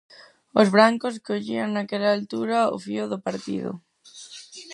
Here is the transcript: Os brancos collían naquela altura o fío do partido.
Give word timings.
Os 0.61 0.67
brancos 0.75 1.15
collían 1.27 1.69
naquela 1.71 2.09
altura 2.17 2.57
o 2.75 2.77
fío 2.85 3.05
do 3.11 3.17
partido. 3.27 3.71